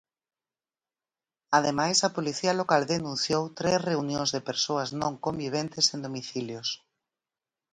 [1.57, 6.67] Ademais, a policía local denunciou tres reunións de persoas non conviventes en domicilios.